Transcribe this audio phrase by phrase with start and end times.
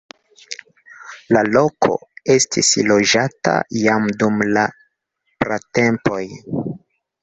[1.37, 1.99] La loko
[2.37, 3.55] estis loĝata
[3.85, 4.67] jam dum la
[5.45, 6.25] pratempoj.